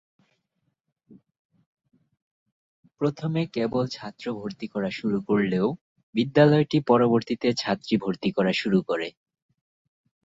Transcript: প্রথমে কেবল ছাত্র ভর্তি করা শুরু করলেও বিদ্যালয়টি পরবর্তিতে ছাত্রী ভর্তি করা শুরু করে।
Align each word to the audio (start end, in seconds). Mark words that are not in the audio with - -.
প্রথমে 3.01 3.41
কেবল 3.53 3.83
ছাত্র 3.87 4.25
ভর্তি 4.33 4.67
করা 4.67 4.89
শুরু 4.91 5.17
করলেও 5.27 5.67
বিদ্যালয়টি 6.15 6.77
পরবর্তিতে 6.87 7.47
ছাত্রী 7.53 7.95
ভর্তি 7.97 8.29
করা 8.31 8.51
শুরু 8.53 8.79
করে। 8.81 9.07